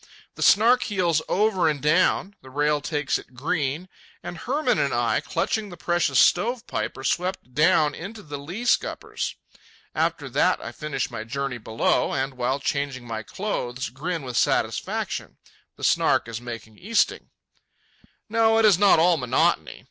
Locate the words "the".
0.33-0.41, 2.41-2.49, 5.69-5.77, 8.23-8.39